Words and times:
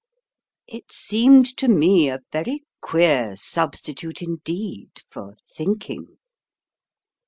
It 0.65 0.91
seemed 0.91 1.55
to 1.57 1.67
me 1.67 2.09
a 2.09 2.21
very 2.31 2.63
queer 2.81 3.35
substitute 3.35 4.23
indeed 4.23 5.03
for 5.11 5.35
thinking." 5.55 6.17